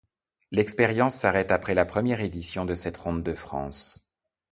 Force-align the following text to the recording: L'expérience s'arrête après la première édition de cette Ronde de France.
L'expérience 0.49 1.13
s'arrête 1.13 1.51
après 1.51 1.75
la 1.75 1.85
première 1.85 2.21
édition 2.21 2.65
de 2.65 2.73
cette 2.73 2.97
Ronde 2.97 3.21
de 3.21 3.33
France. 3.35 4.09